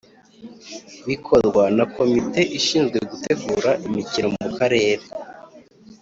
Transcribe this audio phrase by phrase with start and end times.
[1.07, 5.03] Bikorwa na komite ishinzwe gutegura imikino mu karere